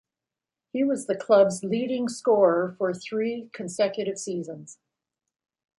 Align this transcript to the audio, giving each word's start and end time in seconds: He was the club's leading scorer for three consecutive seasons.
He 0.73 0.83
was 0.83 1.05
the 1.05 1.15
club's 1.15 1.63
leading 1.63 2.09
scorer 2.09 2.73
for 2.79 2.91
three 2.91 3.51
consecutive 3.53 4.17
seasons. 4.17 4.79